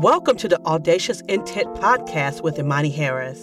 [0.00, 3.38] Welcome to the Audacious Intent Podcast with Imani Harris.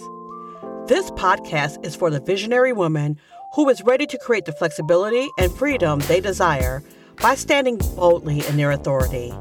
[0.88, 3.16] This podcast is for the visionary woman
[3.54, 6.82] who is ready to create the flexibility and freedom they desire
[7.22, 9.32] by standing boldly in their authority.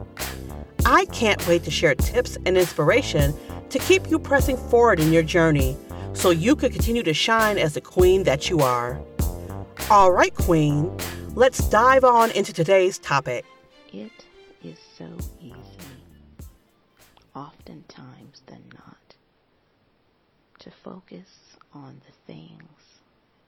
[0.85, 3.34] I can't wait to share tips and inspiration
[3.71, 5.75] to keep you pressing forward in your journey
[6.13, 9.02] so you can continue to shine as the queen that you are.
[9.89, 10.95] All right, queen,
[11.34, 13.43] let's dive on into today's topic.
[13.91, 14.12] It
[14.63, 15.07] is so
[17.38, 19.16] oftentimes than not,
[20.59, 21.27] to focus
[21.72, 22.80] on the things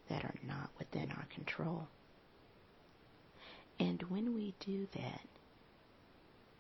[0.10, 1.88] that are not within our control.
[3.80, 5.28] And when we do that,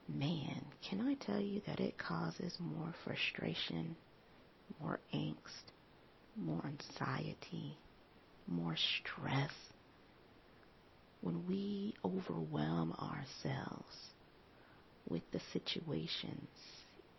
[0.07, 3.95] man, can I tell you that it causes more frustration,
[4.81, 5.71] more angst,
[6.35, 7.77] more anxiety,
[8.47, 9.51] more stress
[11.21, 13.95] when we overwhelm ourselves
[15.09, 16.47] with the situations,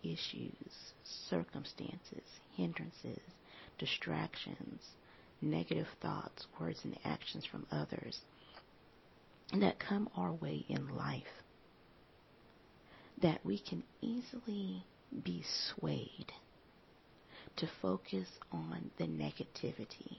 [0.02, 0.92] issues,
[1.28, 2.24] circumstances,
[2.56, 3.20] hindrances,
[3.78, 4.82] distractions,
[5.40, 8.20] negative thoughts, words, and actions from others
[9.58, 11.22] that come our way in life,
[13.20, 14.84] that we can easily
[15.24, 16.32] be swayed
[17.56, 20.18] to focus on the negativity,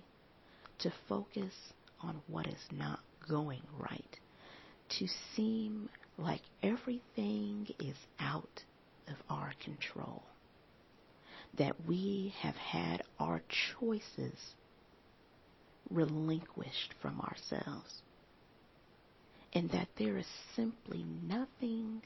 [0.79, 1.53] to focus
[2.01, 4.19] on what is not going right,
[4.89, 8.63] to seem like everything is out
[9.07, 10.23] of our control,
[11.57, 13.41] that we have had our
[13.79, 14.55] choices
[15.89, 18.01] relinquished from ourselves,
[19.53, 22.01] and that there is simply nothing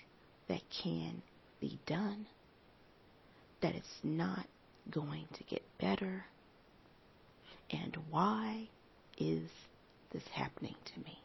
[0.48, 1.22] that can
[1.60, 2.26] be done,
[3.62, 4.48] that it's not
[4.90, 6.26] going to get better,
[7.72, 8.68] and why
[9.18, 9.50] is
[10.12, 11.20] this happening to me?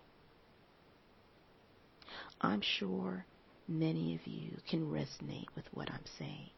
[2.40, 3.24] I'm sure
[3.70, 6.50] many of you can resonate with what I'm saying.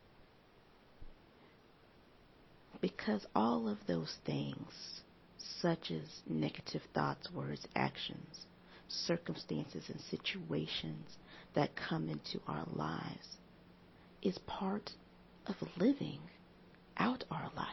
[2.80, 5.02] Because all of those things,
[5.60, 8.46] such as negative thoughts, words, actions,
[8.88, 11.16] circumstances, and situations
[11.54, 13.36] that come into our lives,
[14.22, 14.90] is part
[15.46, 16.18] of living
[16.96, 17.66] out our life.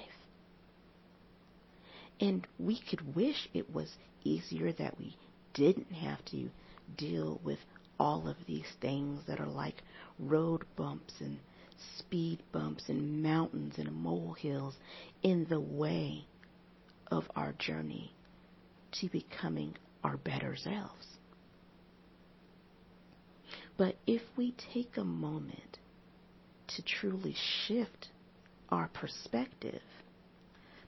[2.19, 3.89] And we could wish it was
[4.23, 5.15] easier that we
[5.53, 6.49] didn't have to
[6.97, 7.59] deal with
[7.99, 9.83] all of these things that are like
[10.17, 11.37] road bumps and
[11.97, 14.75] speed bumps and mountains and molehills
[15.23, 16.25] in the way
[17.11, 18.13] of our journey
[18.91, 21.07] to becoming our better selves.
[23.77, 25.77] But if we take a moment
[26.75, 28.09] to truly shift
[28.69, 29.81] our perspective,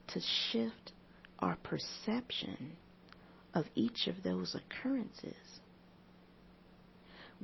[0.07, 0.21] to
[0.51, 0.91] shift
[1.39, 2.73] our perception
[3.53, 5.50] of each of those occurrences,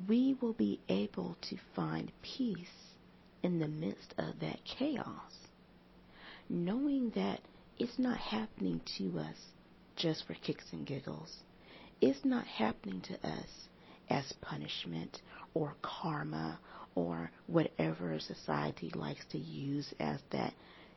[0.07, 2.93] we will be able to find peace
[3.41, 5.47] in the midst of that chaos,
[6.49, 7.39] knowing that
[7.79, 9.37] it's not happening to us
[9.95, 11.37] just for kicks and giggles.
[12.01, 13.67] It's not happening to us
[14.09, 15.21] as punishment
[15.53, 16.59] or karma
[16.95, 20.53] or whatever society likes to use as that,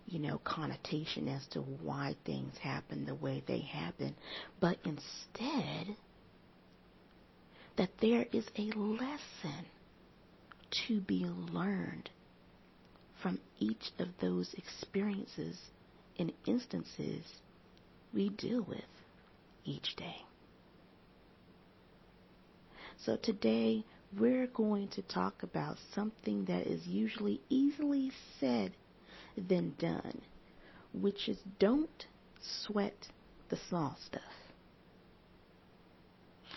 [0.07, 4.15] you know, connotation as to why things happen the way they happen,
[4.61, 5.97] but instead
[7.81, 9.65] that there is a lesson
[10.87, 12.11] to be learned
[13.23, 15.57] from each of those experiences
[16.19, 17.25] and instances
[18.13, 18.85] we deal with
[19.65, 20.19] each day.
[23.07, 23.83] So today
[24.15, 28.73] we're going to talk about something that is usually easily said
[29.39, 30.21] than done,
[30.93, 32.05] which is don't
[32.63, 33.09] sweat
[33.49, 34.40] the small stuff.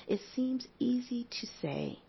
[0.08, 2.00] It seems easy to say,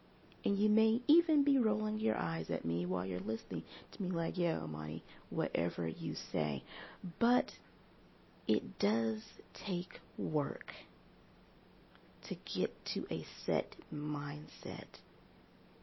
[0.44, 3.62] and you may even be rolling your eyes at me while you're listening
[3.92, 6.62] to me like, yeah, Imani, whatever you say.
[7.18, 7.52] But
[8.46, 9.22] it does
[9.54, 10.72] take work
[12.28, 15.00] to get to a set mindset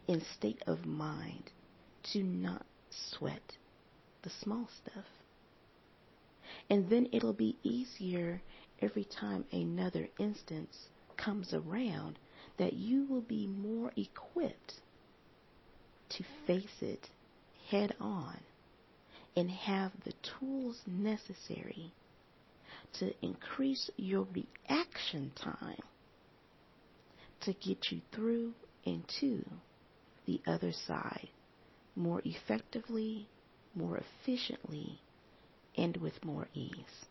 [0.07, 1.52] in state of mind
[2.04, 3.56] to not sweat
[4.24, 5.06] the small stuff.
[6.69, 8.42] And then it'll be easier
[8.81, 10.90] every time another instance
[11.23, 12.18] comes around
[12.57, 14.73] that you will be more equipped
[16.09, 17.07] to face it
[17.69, 18.38] head on
[19.35, 21.91] and have the tools necessary
[22.94, 25.81] to increase your reaction time
[27.39, 28.53] to get you through
[28.85, 29.44] and to
[30.25, 31.29] the other side
[31.95, 33.27] more effectively,
[33.75, 35.00] more efficiently,
[35.77, 37.06] and with more ease.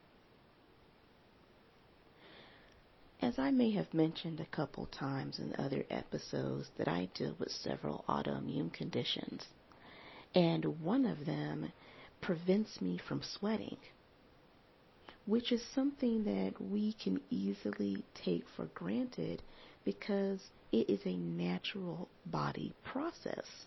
[3.23, 7.53] As I may have mentioned a couple times in other episodes that I deal with
[7.53, 9.47] several autoimmune conditions.
[10.35, 11.71] And one of them
[12.23, 13.77] prevents me from sweating,
[15.27, 19.43] which is something that we can easily take for granted
[19.85, 23.67] because it is a natural body process.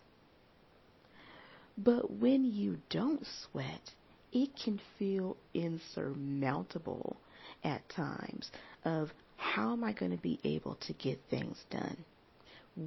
[1.77, 3.94] But when you don't sweat,
[4.31, 7.17] it can feel insurmountable
[7.63, 8.51] at times
[8.83, 11.97] of how am I going to be able to get things done?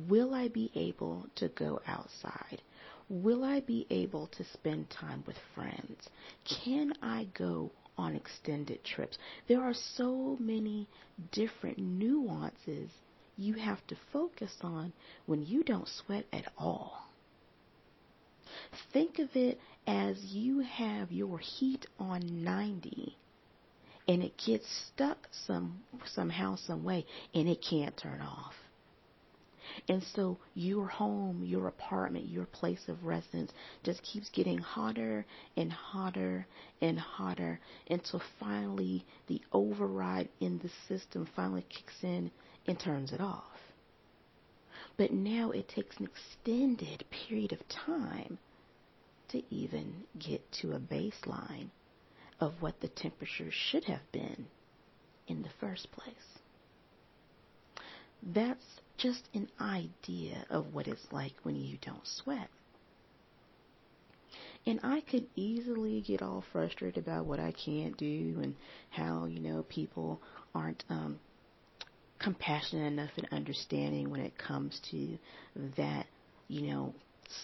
[0.08, 2.60] Will I be able to go outside?
[3.08, 6.08] Will I be able to spend time with friends?
[6.64, 9.16] Can I go on extended trips?
[9.46, 10.88] There are so many
[11.30, 12.90] different nuances
[13.36, 14.92] you have to focus on
[15.26, 17.06] when you don't sweat at all.
[18.92, 23.14] Think of it as you have your heat on 90
[24.08, 25.82] and it gets stuck some
[26.14, 27.04] somehow some way
[27.34, 28.54] and it can't turn off.
[29.88, 33.50] And so your home, your apartment, your place of residence
[33.82, 35.26] just keeps getting hotter
[35.56, 36.46] and hotter
[36.80, 37.58] and hotter
[37.90, 42.30] until finally the override in the system finally kicks in
[42.66, 43.42] and turns it off.
[44.96, 48.38] But now it takes an extended period of time
[49.28, 51.70] to even get to a baseline
[52.40, 54.46] of what the temperature should have been
[55.26, 56.14] in the first place.
[58.22, 58.64] That's
[58.96, 62.48] just an idea of what it's like when you don't sweat.
[64.66, 68.56] And I could easily get all frustrated about what I can't do and
[68.90, 70.20] how, you know, people
[70.54, 71.20] aren't um,
[72.18, 75.18] compassionate enough and understanding when it comes to
[75.76, 76.06] that,
[76.48, 76.94] you know,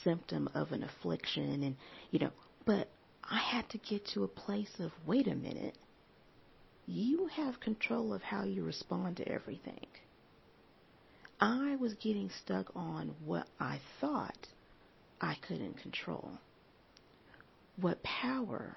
[0.03, 1.77] symptom of an affliction and,
[2.11, 2.31] you know,
[2.65, 2.89] but
[3.31, 5.77] I had to get to a place of, wait a minute,
[6.87, 9.87] you have control of how you respond to everything.
[11.41, 14.49] I was getting stuck on what I thought
[15.21, 16.39] I couldn't control,
[17.77, 18.77] what power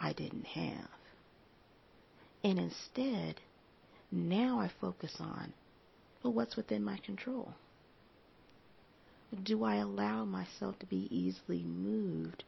[0.00, 0.88] I didn't have.
[2.44, 3.40] And instead,
[4.10, 5.52] now I focus on,
[6.22, 7.54] well, what's within my control?
[9.42, 12.44] Do I allow myself to be easily moved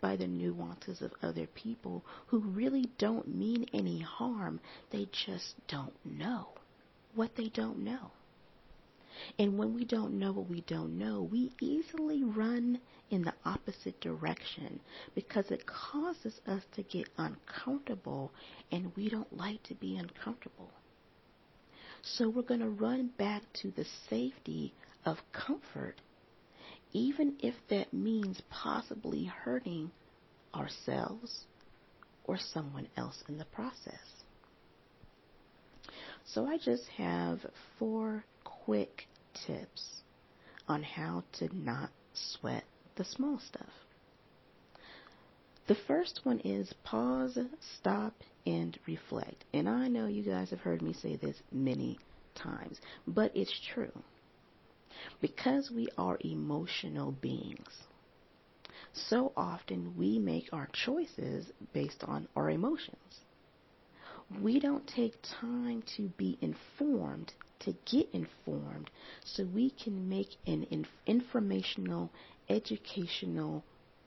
[0.00, 4.60] by the nuances of other people who really don't mean any harm?
[4.90, 6.48] They just don't know
[7.14, 8.10] what they don't know.
[9.38, 12.80] And when we don't know what we don't know, we easily run
[13.10, 14.80] in the opposite direction
[15.14, 18.32] because it causes us to get uncomfortable
[18.70, 20.70] and we don't like to be uncomfortable.
[22.02, 24.72] So we're going to run back to the safety
[25.04, 26.00] of comfort,
[26.92, 29.90] even if that means possibly hurting
[30.54, 31.44] ourselves
[32.24, 34.24] or someone else in the process.
[36.24, 37.40] So I just have
[37.78, 39.06] four quick
[39.46, 40.02] tips
[40.68, 42.64] on how to not sweat
[42.96, 43.72] the small stuff.
[45.66, 47.38] The first one is pause,
[47.78, 48.14] stop,
[48.46, 49.44] and reflect.
[49.52, 51.98] And I know you guys have heard me say this many
[52.34, 53.92] times, but it's true.
[55.20, 57.84] Because we are emotional beings,
[58.92, 63.20] so often we make our choices based on our emotions.
[64.40, 68.90] We don't take time to be informed, to get informed,
[69.24, 72.10] so we can make an informational,
[72.48, 73.64] educational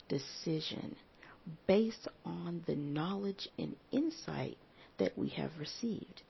[0.07, 0.95] decision
[1.67, 4.57] based on the knowledge and insight
[4.97, 6.21] that we have received.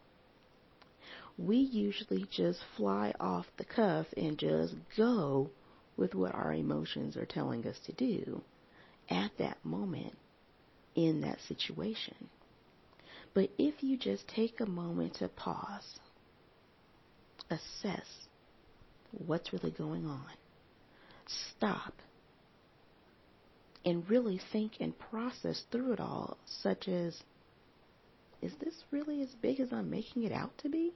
[1.37, 5.49] We usually just fly off the cuff and just go
[5.97, 8.41] with what our emotions are telling us to do
[9.09, 10.15] at that moment
[10.95, 12.29] in that situation.
[13.33, 15.99] But if you just take a moment to pause,
[17.49, 18.27] assess
[19.11, 20.29] what's really going on,
[21.25, 21.93] stop,
[23.85, 27.23] and really think and process through it all, such as,
[28.41, 30.93] is this really as big as I'm making it out to be?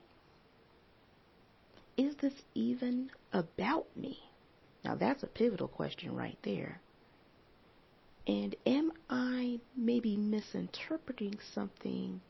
[2.08, 4.18] Is this even about me?
[4.82, 6.80] Now that's a pivotal question right there.
[8.26, 12.22] And am I maybe misinterpreting something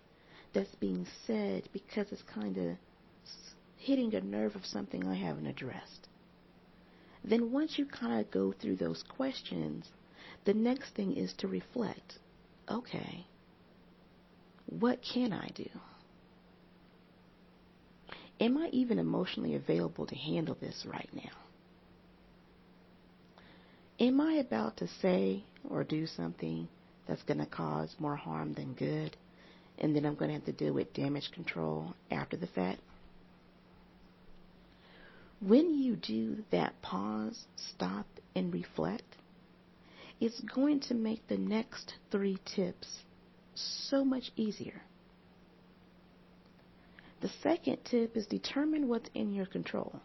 [0.53, 2.77] that's being said because it's kind of
[3.77, 6.09] hitting a nerve of something I haven't addressed?
[7.23, 9.93] Then once you kind of go through those questions,
[10.45, 12.19] the next thing is to reflect.
[12.69, 13.29] Okay,
[14.67, 15.71] what can I do?
[18.41, 21.31] Am I even emotionally available to handle this right now?
[24.01, 26.69] Am I about to say or do something
[27.07, 29.17] that's going to cause more harm than good?
[29.79, 32.81] And then I'm going to have to deal with damage control after the fact?
[35.41, 39.17] When you do that pause, stop, and reflect,
[40.21, 43.03] it's going to make the next three tips
[43.55, 44.83] so much easier.
[47.21, 50.01] The second tip is determine what's in your control.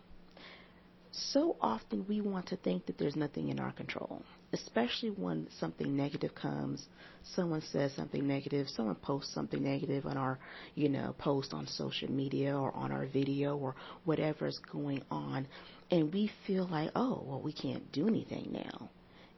[1.11, 5.95] So often we want to think that there's nothing in our control, especially when something
[5.95, 6.87] negative comes.
[7.35, 10.39] Someone says something negative, someone posts something negative on our,
[10.73, 15.45] you know, post on social media or on our video or whatever's going on.
[15.91, 18.89] And we feel like, oh, well, we can't do anything now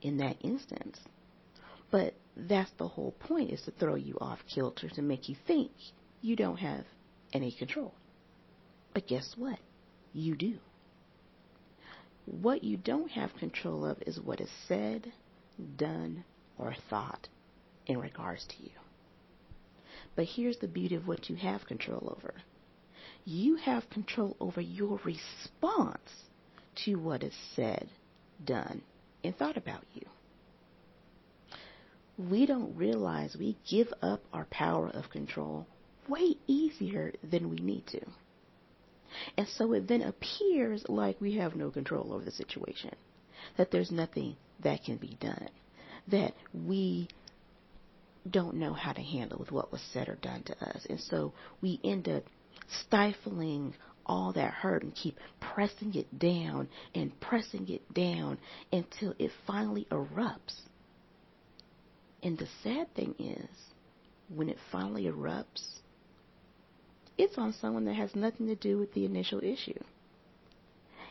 [0.02, 0.98] in that instance.
[1.92, 5.72] But that's the whole point is to throw you off kilter to make you think
[6.22, 6.86] you don't have
[7.36, 7.94] any control.
[8.94, 9.60] But guess what?
[10.14, 10.56] You do.
[12.26, 15.12] What you don't have control of is what is said,
[15.76, 16.24] done,
[16.58, 17.28] or thought
[17.86, 18.72] in regards to you.
[20.16, 22.34] But here's the beauty of what you have control over.
[23.26, 26.10] You have control over your response
[26.86, 27.90] to what is said,
[28.44, 28.82] done,
[29.24, 30.08] and thought about you.
[32.18, 35.68] We don't realize we give up our power of control
[36.10, 38.02] way easier than we need to.
[39.38, 42.96] And so it then appears like we have no control over the situation,
[43.58, 45.50] that there's nothing that can be done,
[46.08, 47.08] that we
[48.30, 50.86] don't know how to handle with what was said or done to us.
[50.90, 52.24] And so we end up
[52.86, 58.38] stifling all that hurt and keep pressing it down and pressing it down
[58.72, 60.60] until it finally erupts.
[62.22, 63.50] And the sad thing is,
[64.30, 65.64] when it finally erupts,
[67.18, 69.80] it's on someone that has nothing to do with the initial issue.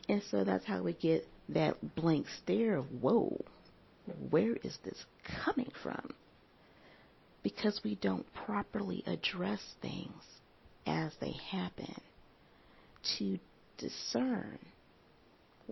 [0.09, 3.41] And so that's how we get that blank stare of, whoa,
[4.31, 5.05] where is this
[5.45, 6.11] coming from?
[7.43, 10.23] Because we don't properly address things
[10.87, 11.95] as they happen
[13.19, 13.39] to
[13.79, 14.59] discern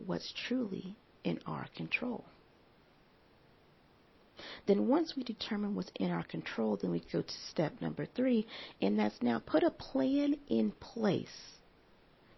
[0.06, 2.24] what's truly in our control.
[4.66, 8.46] Then once we determine what's in our control, then we go to step number three,
[8.80, 11.58] and that's now put a plan in place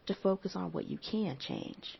[0.06, 1.98] to focus on what you can change.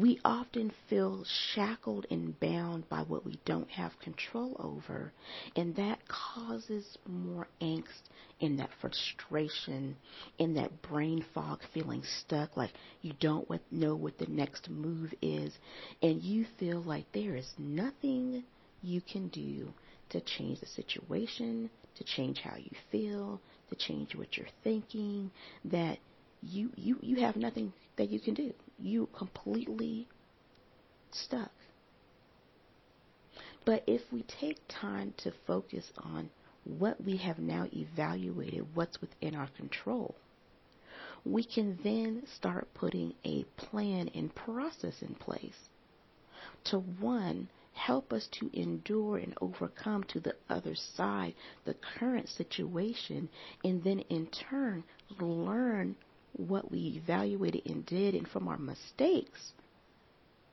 [0.00, 5.12] We often feel shackled and bound by what we don't have control over,
[5.56, 8.02] and that causes more angst
[8.40, 9.96] and that frustration
[10.38, 12.70] and that brain fog feeling stuck, like
[13.02, 15.58] you don't know what the next move is,
[16.00, 18.44] and you feel like there is nothing
[18.82, 19.74] you can do
[20.10, 25.32] to change the situation, to change how you feel, to change what you're thinking,
[25.64, 25.98] that
[26.40, 28.54] you you you have nothing that you can do.
[28.78, 30.08] You completely
[31.10, 31.50] stuck.
[33.64, 36.30] But if we take time to focus on
[36.64, 40.14] what we have now evaluated, what's within our control,
[41.24, 45.68] we can then start putting a plan and process in place
[46.64, 53.28] to one, help us to endure and overcome to the other side the current situation,
[53.64, 54.84] and then in turn
[55.20, 55.96] learn
[56.32, 59.52] what we evaluated and did and from our mistakes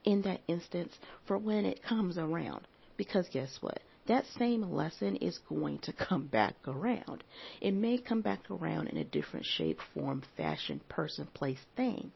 [0.03, 0.94] in that instance
[1.25, 2.67] for when it comes around.
[2.98, 3.79] Because guess what?
[4.08, 7.24] That same lesson is going to come back around.
[7.60, 12.12] It may come back around in a different shape, form, fashion, person, place, thing,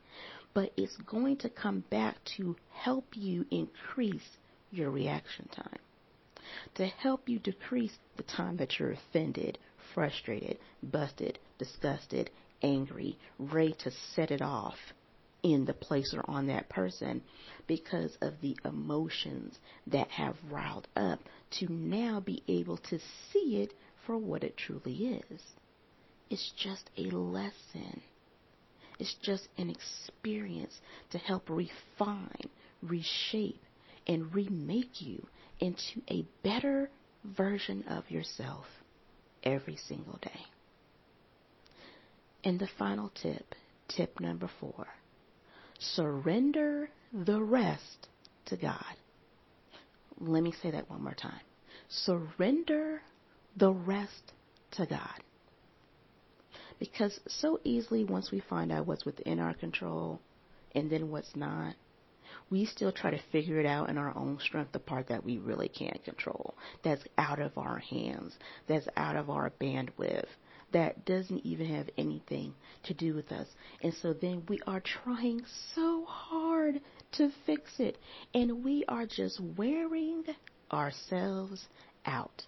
[0.54, 4.38] but it's going to come back to help you increase
[4.72, 5.80] your reaction time,
[6.76, 9.58] to help you decrease the time that you're offended,
[9.94, 12.30] frustrated, busted, disgusted,
[12.62, 14.78] angry, ready to set it off
[15.44, 17.22] in the place or on that person
[17.68, 21.20] because of the emotions that have riled up
[21.52, 23.00] to now be able to
[23.32, 23.74] see it
[24.06, 25.42] for what it truly is.
[26.30, 28.02] It's just a lesson.
[29.00, 30.78] It's just an experience
[31.12, 32.50] to help refine,
[32.84, 33.62] reshape,
[34.08, 35.26] and remake you
[35.60, 36.90] into a better
[37.24, 38.66] version of yourself
[39.44, 40.42] every single day.
[42.44, 43.56] And the final tip,
[43.88, 44.88] tip number four,
[45.80, 48.08] surrender the rest
[48.46, 48.96] to God.
[50.20, 51.42] Let me say that one more time.
[51.90, 53.02] Surrender
[53.58, 54.34] the rest
[54.72, 55.24] to God.
[56.80, 60.22] Because so easily, once we find out what's within our control
[60.74, 61.76] and then what's not,
[62.50, 65.38] we still try to figure it out in our own strength, the part that we
[65.40, 68.34] really can't control, that's out of our hands,
[68.68, 70.28] that's out of our bandwidth,
[70.72, 73.48] that doesn't even have anything to do with us.
[73.82, 75.42] And so then we are trying
[75.76, 76.82] so hard
[77.14, 77.98] to fix it,
[78.34, 80.24] and we are just wearing
[80.72, 81.68] ourselves
[82.06, 82.44] out.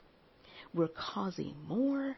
[0.74, 2.16] We're causing more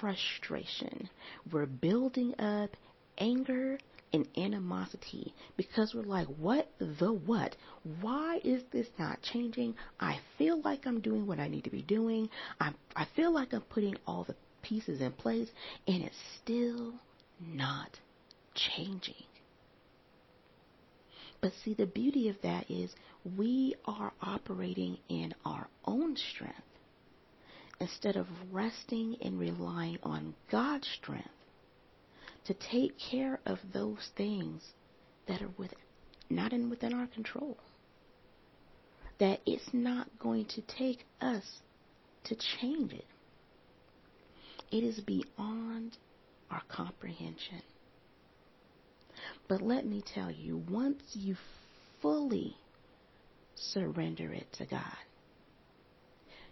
[0.00, 1.08] frustration.
[1.50, 2.70] We're building up
[3.18, 3.78] anger,
[4.12, 7.56] and animosity because we're like, what the what?
[8.00, 9.74] Why is this not changing?
[9.98, 12.28] I feel like I'm doing what I need to be doing.
[12.60, 15.48] I, I feel like I'm putting all the pieces in place
[15.86, 16.94] and it's still
[17.40, 17.98] not
[18.54, 19.26] changing.
[21.40, 22.94] But see, the beauty of that is
[23.36, 26.62] we are operating in our own strength
[27.80, 31.28] instead of resting and relying on God's strength
[32.44, 34.62] to take care of those things
[35.26, 35.74] that are with,
[36.30, 37.56] not in within our control.
[39.18, 41.44] That it's not going to take us
[42.24, 43.04] to change it.
[44.72, 45.98] It is beyond
[46.50, 47.60] our comprehension.
[49.46, 51.36] But let me tell you, once you
[52.00, 52.56] fully
[53.54, 54.96] surrender it to God,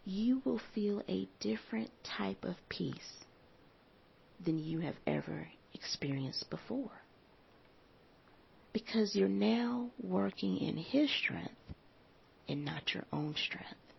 [0.05, 3.25] you will feel a different type of peace
[4.45, 6.91] than you have ever experienced before.
[8.75, 11.55] Because you're now working in His strength
[12.49, 13.90] and not your own strength.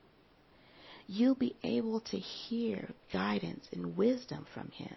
[1.14, 4.96] You'll be able to hear guidance and wisdom from Him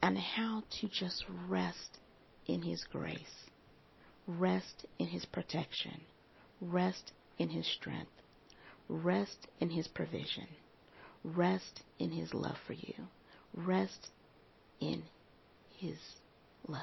[0.00, 1.98] and how to just rest
[2.46, 3.50] in His grace,
[4.28, 6.00] rest in His protection,
[6.60, 8.12] rest in His strength,
[8.88, 10.46] rest in His provision,
[11.24, 13.08] rest in His love for you,
[13.54, 14.10] rest
[14.80, 15.02] in
[15.76, 15.98] his
[16.68, 16.80] love.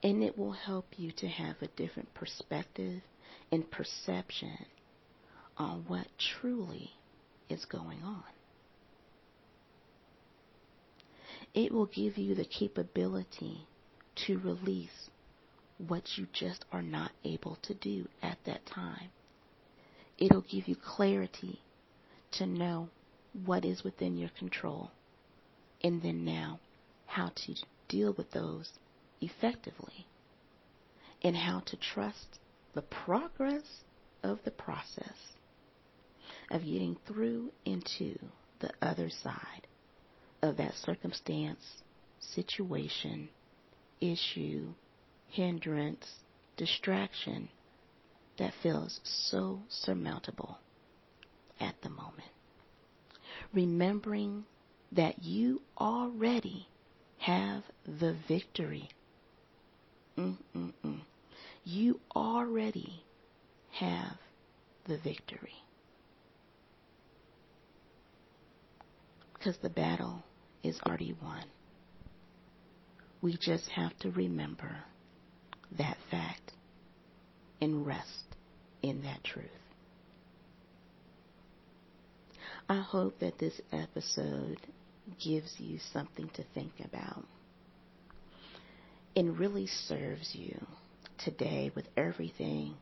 [0.00, 3.02] And it will help you to have a different perspective
[3.50, 4.66] and perception
[5.60, 6.90] on what truly
[7.50, 8.22] is going on.
[11.52, 13.66] It will give you the capability
[14.26, 15.10] to release
[15.76, 19.10] what you just are not able to do at that time.
[20.16, 21.60] It'll give you clarity
[22.32, 22.88] to know
[23.44, 24.90] what is within your control
[25.84, 26.58] and then now
[27.06, 27.54] how to
[27.88, 28.70] deal with those
[29.20, 30.06] effectively
[31.22, 32.38] and how to trust
[32.74, 33.82] the progress
[34.22, 35.34] of the process
[36.50, 38.18] of getting through into
[38.60, 39.66] the other side
[40.42, 41.60] of that circumstance,
[42.20, 43.28] situation,
[44.00, 44.68] issue,
[45.28, 46.06] hindrance,
[46.56, 47.48] distraction
[48.38, 50.58] that feels so surmountable
[51.60, 52.30] at the moment.
[53.52, 54.44] Remembering
[54.92, 56.66] that you already
[57.18, 58.88] have the victory.
[60.16, 61.00] Mm-mm-mm.
[61.64, 63.04] You already
[63.72, 64.16] have
[64.86, 65.54] the victory.
[69.40, 70.22] Because the battle
[70.62, 71.44] is already won.
[73.22, 74.84] We just have to remember
[75.78, 76.52] that fact
[77.58, 78.36] and rest
[78.82, 79.46] in that truth.
[82.68, 84.58] I hope that this episode
[85.24, 87.24] gives you something to think about
[89.16, 90.54] and really serves you
[91.24, 92.74] today with everything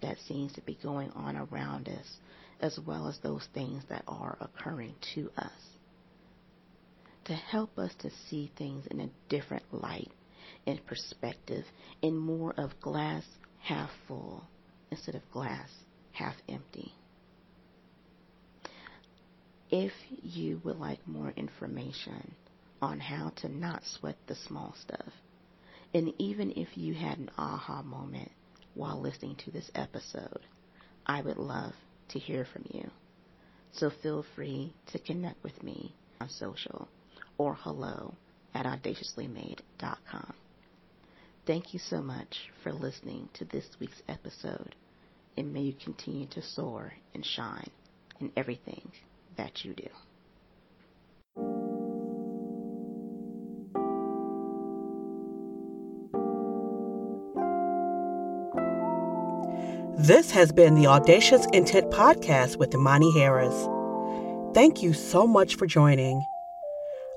[0.00, 2.16] that seems to be going on around us,
[2.60, 5.75] as well as those things that are occurring to us.
[7.26, 10.12] To help us to see things in a different light
[10.64, 11.64] and perspective,
[12.00, 13.24] in more of glass
[13.58, 14.44] half full
[14.92, 15.68] instead of glass
[16.12, 16.94] half empty.
[19.70, 22.36] If you would like more information
[22.80, 25.12] on how to not sweat the small stuff,
[25.92, 28.30] and even if you had an aha moment
[28.74, 30.46] while listening to this episode,
[31.04, 31.72] I would love
[32.10, 32.88] to hear from you.
[33.72, 36.88] So feel free to connect with me on social
[37.38, 38.14] or hello
[38.54, 40.32] at audaciouslymade.com.
[41.46, 44.74] Thank you so much for listening to this week's episode,
[45.36, 47.70] and may you continue to soar and shine
[48.20, 48.90] in everything
[49.36, 49.88] that you do.
[59.98, 63.54] This has been the Audacious Intent Podcast with Imani Harris.
[64.54, 66.24] Thank you so much for joining.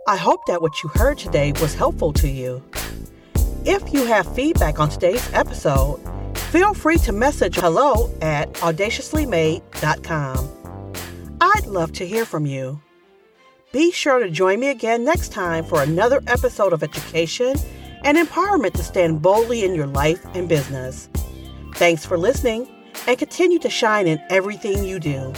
[0.09, 2.63] I hope that what you heard today was helpful to you.
[3.63, 5.99] If you have feedback on today's episode,
[6.35, 10.97] feel free to message hello at audaciouslymade.com.
[11.39, 12.81] I'd love to hear from you.
[13.71, 17.55] Be sure to join me again next time for another episode of education
[18.03, 21.07] and empowerment to stand boldly in your life and business.
[21.75, 22.67] Thanks for listening
[23.05, 25.31] and continue to shine in everything you do.